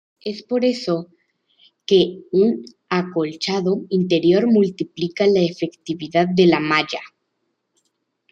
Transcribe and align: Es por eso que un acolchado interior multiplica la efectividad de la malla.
Es 0.25 0.41
por 0.41 0.65
eso 0.65 1.09
que 1.85 2.23
un 2.31 2.65
acolchado 2.89 3.85
interior 3.89 4.47
multiplica 4.51 5.27
la 5.27 5.41
efectividad 5.41 6.27
de 6.27 6.47
la 6.47 6.59
malla. 6.59 7.01